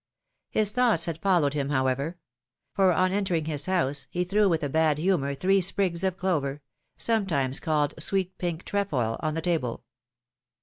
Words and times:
His 0.49 0.71
thoughts 0.71 1.05
had 1.05 1.21
follow'ed 1.21 1.53
him, 1.53 1.69
hoAvever; 1.69 2.15
for, 2.73 2.91
on 2.91 3.11
entering 3.11 3.45
his 3.45 3.67
house, 3.67 4.07
he 4.09 4.23
threw 4.23 4.49
Avith 4.49 4.63
a 4.63 4.69
bad 4.69 4.97
humor 4.97 5.35
three 5.35 5.61
sprigs 5.61 6.03
of 6.03 6.17
clover— 6.17 6.63
sometimes 6.97 7.59
called 7.59 7.93
sweet 8.01 8.35
pink 8.39 8.65
trefoil— 8.65 9.17
on 9.21 9.35
the 9.35 9.41
table. 9.43 9.83